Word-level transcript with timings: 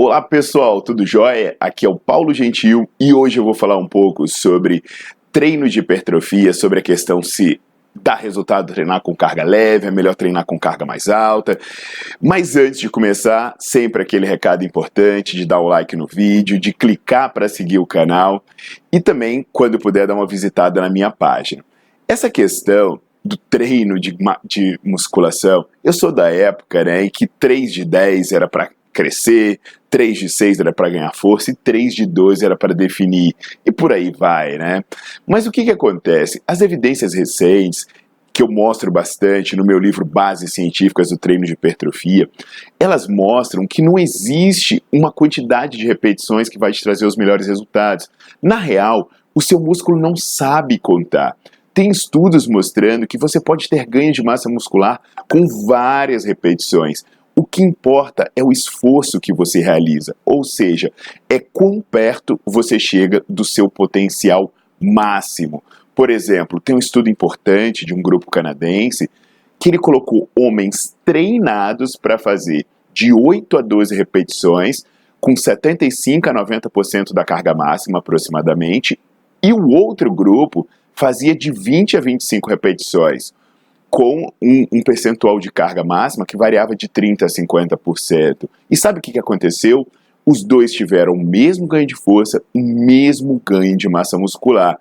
Olá 0.00 0.22
pessoal, 0.22 0.80
tudo 0.80 1.04
jóia? 1.04 1.56
Aqui 1.58 1.84
é 1.84 1.88
o 1.88 1.98
Paulo 1.98 2.32
Gentil 2.32 2.88
e 3.00 3.12
hoje 3.12 3.40
eu 3.40 3.42
vou 3.42 3.52
falar 3.52 3.76
um 3.76 3.88
pouco 3.88 4.28
sobre 4.28 4.84
treino 5.32 5.68
de 5.68 5.80
hipertrofia, 5.80 6.52
sobre 6.52 6.78
a 6.78 6.82
questão 6.82 7.20
se 7.20 7.60
dá 7.92 8.14
resultado 8.14 8.72
treinar 8.72 9.00
com 9.00 9.12
carga 9.12 9.42
leve, 9.42 9.88
é 9.88 9.90
melhor 9.90 10.14
treinar 10.14 10.46
com 10.46 10.56
carga 10.56 10.86
mais 10.86 11.08
alta. 11.08 11.58
Mas 12.22 12.54
antes 12.54 12.78
de 12.78 12.88
começar, 12.88 13.56
sempre 13.58 14.00
aquele 14.00 14.24
recado 14.24 14.64
importante 14.64 15.36
de 15.36 15.44
dar 15.44 15.58
o 15.58 15.66
like 15.66 15.96
no 15.96 16.06
vídeo, 16.06 16.60
de 16.60 16.72
clicar 16.72 17.32
para 17.32 17.48
seguir 17.48 17.80
o 17.80 17.86
canal 17.86 18.44
e 18.92 19.00
também, 19.00 19.44
quando 19.50 19.80
puder, 19.80 20.06
dar 20.06 20.14
uma 20.14 20.28
visitada 20.28 20.80
na 20.80 20.88
minha 20.88 21.10
página. 21.10 21.64
Essa 22.06 22.30
questão 22.30 23.00
do 23.24 23.36
treino 23.36 23.98
de, 23.98 24.16
de 24.44 24.78
musculação, 24.80 25.66
eu 25.82 25.92
sou 25.92 26.12
da 26.12 26.30
época 26.30 26.84
né, 26.84 27.02
em 27.02 27.10
que 27.10 27.26
3 27.26 27.72
de 27.72 27.84
10 27.84 28.30
era 28.30 28.46
para 28.46 28.70
crescer, 28.98 29.60
3 29.88 30.18
de 30.18 30.28
6 30.28 30.58
era 30.58 30.72
para 30.72 30.90
ganhar 30.90 31.14
força 31.14 31.52
e 31.52 31.54
3 31.54 31.94
de 31.94 32.04
12 32.04 32.44
era 32.44 32.56
para 32.56 32.74
definir. 32.74 33.32
E 33.64 33.70
por 33.70 33.92
aí 33.92 34.10
vai, 34.10 34.58
né? 34.58 34.82
Mas 35.24 35.46
o 35.46 35.52
que, 35.52 35.62
que 35.62 35.70
acontece? 35.70 36.42
As 36.44 36.60
evidências 36.60 37.14
recentes, 37.14 37.86
que 38.32 38.42
eu 38.42 38.48
mostro 38.48 38.90
bastante 38.90 39.54
no 39.54 39.64
meu 39.64 39.78
livro 39.78 40.04
Bases 40.04 40.52
Científicas 40.52 41.10
do 41.10 41.16
Treino 41.16 41.44
de 41.44 41.52
Hipertrofia, 41.52 42.28
elas 42.78 43.06
mostram 43.06 43.68
que 43.68 43.80
não 43.80 43.96
existe 43.96 44.82
uma 44.92 45.12
quantidade 45.12 45.78
de 45.78 45.86
repetições 45.86 46.48
que 46.48 46.58
vai 46.58 46.72
te 46.72 46.82
trazer 46.82 47.06
os 47.06 47.16
melhores 47.16 47.46
resultados. 47.46 48.10
Na 48.42 48.56
real, 48.56 49.08
o 49.32 49.40
seu 49.40 49.60
músculo 49.60 50.00
não 50.00 50.16
sabe 50.16 50.76
contar. 50.76 51.36
Tem 51.72 51.88
estudos 51.88 52.48
mostrando 52.48 53.06
que 53.06 53.16
você 53.16 53.40
pode 53.40 53.68
ter 53.68 53.86
ganho 53.86 54.12
de 54.12 54.24
massa 54.24 54.50
muscular 54.50 55.00
com 55.30 55.46
várias 55.68 56.24
repetições. 56.24 57.04
O 57.38 57.44
que 57.44 57.62
importa 57.62 58.28
é 58.34 58.42
o 58.42 58.50
esforço 58.50 59.20
que 59.20 59.32
você 59.32 59.60
realiza, 59.60 60.16
ou 60.26 60.42
seja, 60.42 60.90
é 61.30 61.38
quão 61.38 61.80
perto 61.80 62.40
você 62.44 62.80
chega 62.80 63.24
do 63.28 63.44
seu 63.44 63.70
potencial 63.70 64.52
máximo. 64.80 65.62
Por 65.94 66.10
exemplo, 66.10 66.60
tem 66.60 66.74
um 66.74 66.80
estudo 66.80 67.08
importante 67.08 67.86
de 67.86 67.94
um 67.94 68.02
grupo 68.02 68.28
canadense 68.28 69.08
que 69.56 69.68
ele 69.68 69.78
colocou 69.78 70.28
homens 70.36 70.96
treinados 71.04 71.94
para 71.94 72.18
fazer 72.18 72.66
de 72.92 73.12
8 73.12 73.58
a 73.58 73.60
12 73.60 73.94
repetições, 73.94 74.84
com 75.20 75.36
75 75.36 76.30
a 76.30 76.34
90% 76.34 77.12
da 77.14 77.24
carga 77.24 77.54
máxima 77.54 78.00
aproximadamente, 78.00 78.98
e 79.40 79.52
o 79.52 79.68
outro 79.68 80.12
grupo 80.12 80.66
fazia 80.92 81.36
de 81.36 81.52
20 81.52 81.98
a 81.98 82.00
25 82.00 82.50
repetições, 82.50 83.32
com 83.90 84.30
um, 84.40 84.66
um, 84.72 84.82
percentual 84.82 85.38
de 85.38 85.50
carga 85.50 85.82
máxima 85.82 86.26
que 86.26 86.36
variava 86.36 86.76
de 86.76 86.88
30% 86.88 87.22
a 87.22 87.26
50%. 87.26 88.48
E 88.70 88.76
sabe 88.76 88.98
o 88.98 89.02
que, 89.02 89.12
que 89.12 89.18
aconteceu? 89.18 89.86
Os 90.24 90.44
dois 90.44 90.72
tiveram 90.72 91.14
o 91.14 91.24
mesmo 91.24 91.66
ganho 91.66 91.86
de 91.86 91.96
força, 91.96 92.42
o 92.54 92.60
mesmo 92.60 93.40
ganho 93.44 93.76
de 93.76 93.88
massa 93.88 94.18
muscular. 94.18 94.78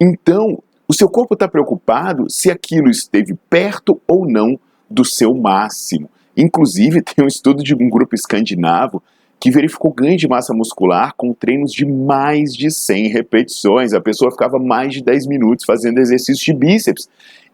Então, 0.00 0.62
o 0.86 0.94
seu 0.94 1.08
corpo 1.08 1.34
está 1.34 1.48
preocupado 1.48 2.30
se 2.30 2.50
aquilo 2.50 2.88
esteve 2.88 3.34
perto 3.50 4.00
ou 4.06 4.26
não 4.26 4.58
do 4.88 5.04
seu 5.04 5.34
máximo. 5.34 6.08
Inclusive, 6.36 7.02
tem 7.02 7.24
um 7.24 7.28
estudo 7.28 7.62
de 7.62 7.74
um 7.74 7.88
grupo 7.88 8.14
escandinavo 8.14 9.02
que 9.40 9.50
verificou 9.50 9.92
ganho 9.92 10.16
de 10.16 10.28
massa 10.28 10.54
muscular 10.54 11.12
com 11.16 11.34
treinos 11.34 11.72
de 11.72 11.84
mais 11.84 12.54
de 12.54 12.70
100 12.70 13.08
repetições. 13.08 13.92
A 13.92 14.00
pessoa 14.00 14.30
ficava 14.30 14.58
mais 14.58 14.94
de 14.94 15.02
10 15.02 15.26
minutos 15.26 15.64
fazendo 15.66 15.98
exercícios 15.98 16.44
de 16.44 16.54
bíceps 16.54 17.08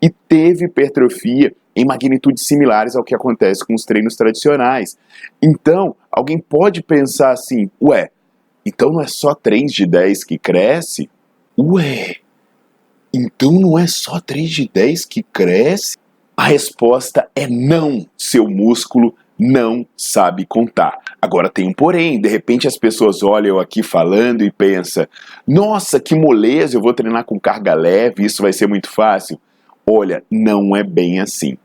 e 0.00 0.10
teve 0.10 0.66
hipertrofia 0.66 1.54
em 1.74 1.84
magnitudes 1.84 2.46
similares 2.46 2.96
ao 2.96 3.04
que 3.04 3.14
acontece 3.14 3.64
com 3.64 3.74
os 3.74 3.84
treinos 3.84 4.16
tradicionais. 4.16 4.96
Então, 5.42 5.94
alguém 6.10 6.38
pode 6.38 6.82
pensar 6.82 7.32
assim: 7.32 7.70
ué, 7.80 8.10
então 8.64 8.90
não 8.90 9.00
é 9.00 9.06
só 9.06 9.34
3 9.34 9.70
de 9.70 9.86
10 9.86 10.24
que 10.24 10.38
cresce? 10.38 11.10
Ué, 11.58 12.16
então 13.12 13.52
não 13.52 13.78
é 13.78 13.86
só 13.86 14.20
3 14.20 14.48
de 14.48 14.70
10 14.72 15.04
que 15.04 15.22
cresce? 15.22 15.96
A 16.36 16.44
resposta 16.44 17.28
é 17.34 17.46
não, 17.46 18.06
seu 18.16 18.48
músculo 18.48 19.14
não 19.38 19.86
sabe 19.96 20.46
contar. 20.46 20.98
Agora 21.20 21.50
tem 21.50 21.68
um 21.68 21.72
porém, 21.72 22.20
de 22.20 22.28
repente 22.28 22.66
as 22.66 22.76
pessoas 22.76 23.22
olham 23.22 23.58
aqui 23.58 23.82
falando 23.82 24.42
e 24.42 24.50
pensam: 24.50 25.06
"Nossa, 25.46 26.00
que 26.00 26.14
moleza, 26.14 26.76
eu 26.76 26.80
vou 26.80 26.94
treinar 26.94 27.24
com 27.24 27.38
carga 27.38 27.74
leve, 27.74 28.24
isso 28.24 28.42
vai 28.42 28.52
ser 28.52 28.66
muito 28.66 28.88
fácil". 28.88 29.38
Olha, 29.88 30.24
não 30.30 30.74
é 30.74 30.82
bem 30.82 31.20
assim. 31.20 31.56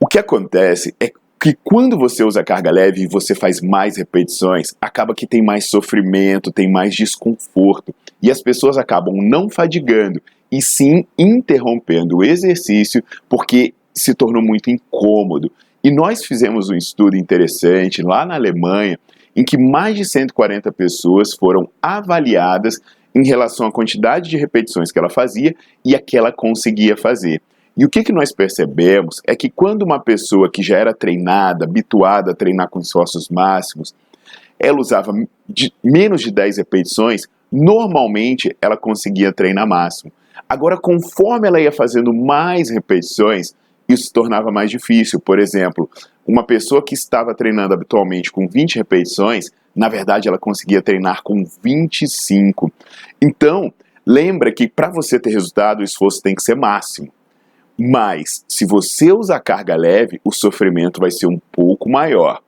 O 0.00 0.06
que 0.06 0.18
acontece 0.18 0.94
é 0.98 1.12
que 1.40 1.56
quando 1.62 1.96
você 1.96 2.24
usa 2.24 2.42
carga 2.42 2.70
leve 2.70 3.02
e 3.02 3.06
você 3.06 3.34
faz 3.34 3.60
mais 3.60 3.96
repetições, 3.96 4.74
acaba 4.80 5.14
que 5.14 5.26
tem 5.26 5.40
mais 5.40 5.66
sofrimento, 5.66 6.50
tem 6.50 6.70
mais 6.70 6.94
desconforto 6.94 7.94
e 8.20 8.30
as 8.30 8.42
pessoas 8.42 8.76
acabam 8.76 9.14
não 9.16 9.48
fadigando 9.48 10.20
e 10.50 10.60
sim 10.60 11.06
interrompendo 11.16 12.16
o 12.16 12.24
exercício 12.24 13.04
porque 13.28 13.72
se 13.94 14.14
tornou 14.14 14.42
muito 14.42 14.68
incômodo. 14.68 15.52
E 15.82 15.92
nós 15.92 16.24
fizemos 16.24 16.70
um 16.70 16.74
estudo 16.74 17.16
interessante 17.16 18.02
lá 18.02 18.26
na 18.26 18.34
Alemanha 18.34 18.98
em 19.36 19.44
que 19.44 19.56
mais 19.56 19.94
de 19.94 20.04
140 20.04 20.72
pessoas 20.72 21.32
foram 21.34 21.68
avaliadas 21.80 22.80
em 23.18 23.26
relação 23.26 23.66
à 23.66 23.72
quantidade 23.72 24.30
de 24.30 24.36
repetições 24.36 24.92
que 24.92 24.98
ela 24.98 25.10
fazia 25.10 25.54
e 25.84 25.94
a 25.94 26.00
que 26.00 26.16
ela 26.16 26.30
conseguia 26.30 26.96
fazer. 26.96 27.42
E 27.76 27.84
o 27.84 27.88
que, 27.88 28.04
que 28.04 28.12
nós 28.12 28.32
percebemos 28.32 29.20
é 29.26 29.34
que 29.34 29.50
quando 29.50 29.82
uma 29.82 29.98
pessoa 29.98 30.50
que 30.50 30.62
já 30.62 30.78
era 30.78 30.94
treinada, 30.94 31.64
habituada 31.64 32.30
a 32.30 32.34
treinar 32.34 32.68
com 32.68 32.78
esforços 32.78 33.28
máximos, 33.28 33.94
ela 34.58 34.78
usava 34.78 35.12
de, 35.48 35.72
menos 35.82 36.20
de 36.20 36.30
10 36.30 36.58
repetições, 36.58 37.22
normalmente 37.50 38.56
ela 38.60 38.76
conseguia 38.76 39.32
treinar 39.32 39.66
máximo. 39.66 40.12
Agora, 40.48 40.76
conforme 40.76 41.48
ela 41.48 41.60
ia 41.60 41.72
fazendo 41.72 42.12
mais 42.12 42.70
repetições, 42.70 43.54
isso 43.88 44.04
se 44.04 44.12
tornava 44.12 44.52
mais 44.52 44.70
difícil. 44.70 45.20
Por 45.20 45.38
exemplo, 45.38 45.90
uma 46.26 46.44
pessoa 46.44 46.84
que 46.84 46.94
estava 46.94 47.34
treinando 47.34 47.74
habitualmente 47.74 48.30
com 48.30 48.46
20 48.46 48.76
repetições, 48.76 49.50
na 49.74 49.88
verdade, 49.88 50.28
ela 50.28 50.38
conseguia 50.38 50.82
treinar 50.82 51.22
com 51.22 51.44
25. 51.62 52.72
Então, 53.20 53.72
lembra 54.06 54.52
que 54.52 54.68
para 54.68 54.90
você 54.90 55.18
ter 55.18 55.30
resultado, 55.30 55.80
o 55.80 55.84
esforço 55.84 56.22
tem 56.22 56.34
que 56.34 56.42
ser 56.42 56.56
máximo. 56.56 57.12
Mas, 57.78 58.44
se 58.48 58.66
você 58.66 59.12
usar 59.12 59.38
carga 59.40 59.76
leve, 59.76 60.20
o 60.24 60.32
sofrimento 60.32 61.00
vai 61.00 61.10
ser 61.10 61.26
um 61.26 61.38
pouco 61.52 61.88
maior. 61.88 62.40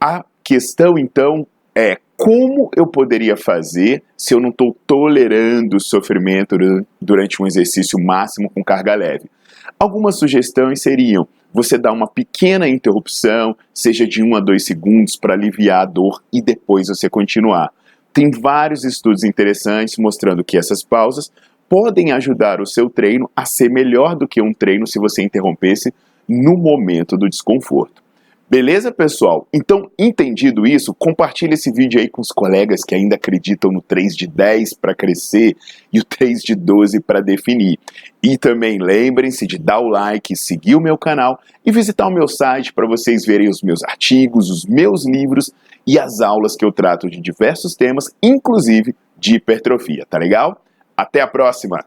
A 0.00 0.24
questão, 0.44 0.96
então, 0.96 1.44
é 1.74 1.98
como 2.16 2.70
eu 2.76 2.86
poderia 2.86 3.36
fazer 3.36 4.02
se 4.16 4.34
eu 4.34 4.40
não 4.40 4.50
estou 4.50 4.76
tolerando 4.86 5.76
o 5.76 5.80
sofrimento 5.80 6.56
durante 7.00 7.40
um 7.40 7.46
exercício 7.46 7.98
máximo 7.98 8.50
com 8.50 8.62
carga 8.62 8.94
leve? 8.94 9.30
Algumas 9.78 10.18
sugestões 10.18 10.82
seriam 10.82 11.28
você 11.52 11.78
dar 11.78 11.92
uma 11.92 12.06
pequena 12.06 12.68
interrupção, 12.68 13.56
seja 13.72 14.06
de 14.06 14.22
1 14.22 14.36
a 14.36 14.40
2 14.40 14.64
segundos, 14.64 15.16
para 15.16 15.34
aliviar 15.34 15.82
a 15.82 15.86
dor 15.86 16.22
e 16.32 16.42
depois 16.42 16.88
você 16.88 17.08
continuar. 17.08 17.72
Tem 18.12 18.30
vários 18.30 18.84
estudos 18.84 19.24
interessantes 19.24 19.96
mostrando 19.98 20.44
que 20.44 20.58
essas 20.58 20.82
pausas 20.82 21.30
podem 21.68 22.12
ajudar 22.12 22.60
o 22.60 22.66
seu 22.66 22.88
treino 22.88 23.30
a 23.36 23.44
ser 23.44 23.70
melhor 23.70 24.16
do 24.16 24.26
que 24.26 24.40
um 24.40 24.52
treino 24.52 24.86
se 24.86 24.98
você 24.98 25.22
interrompesse 25.22 25.92
no 26.28 26.56
momento 26.56 27.16
do 27.16 27.28
desconforto. 27.28 28.02
Beleza, 28.50 28.90
pessoal? 28.90 29.46
Então, 29.52 29.90
entendido 29.98 30.66
isso, 30.66 30.94
compartilhe 30.94 31.52
esse 31.52 31.70
vídeo 31.70 32.00
aí 32.00 32.08
com 32.08 32.22
os 32.22 32.32
colegas 32.32 32.82
que 32.82 32.94
ainda 32.94 33.14
acreditam 33.14 33.70
no 33.70 33.82
3 33.82 34.16
de 34.16 34.26
10 34.26 34.72
para 34.72 34.94
crescer 34.94 35.54
e 35.92 36.00
o 36.00 36.04
3 36.04 36.40
de 36.40 36.54
12 36.54 36.98
para 37.00 37.20
definir. 37.20 37.78
E 38.22 38.38
também 38.38 38.78
lembrem-se 38.78 39.46
de 39.46 39.58
dar 39.58 39.80
o 39.80 39.90
like, 39.90 40.34
seguir 40.34 40.76
o 40.76 40.80
meu 40.80 40.96
canal 40.96 41.38
e 41.62 41.70
visitar 41.70 42.06
o 42.06 42.10
meu 42.10 42.26
site 42.26 42.72
para 42.72 42.86
vocês 42.86 43.26
verem 43.26 43.50
os 43.50 43.60
meus 43.60 43.84
artigos, 43.84 44.48
os 44.48 44.64
meus 44.64 45.06
livros 45.06 45.52
e 45.86 45.98
as 45.98 46.22
aulas 46.22 46.56
que 46.56 46.64
eu 46.64 46.72
trato 46.72 47.10
de 47.10 47.20
diversos 47.20 47.74
temas, 47.74 48.06
inclusive 48.22 48.94
de 49.18 49.34
hipertrofia, 49.34 50.06
tá 50.08 50.16
legal? 50.16 50.64
Até 50.96 51.20
a 51.20 51.26
próxima! 51.26 51.84